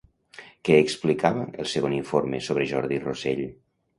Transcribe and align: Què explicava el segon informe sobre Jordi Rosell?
Què 0.69 0.77
explicava 0.83 1.43
el 1.65 1.69
segon 1.75 1.95
informe 1.97 2.39
sobre 2.47 2.67
Jordi 2.75 3.01
Rosell? 3.07 3.45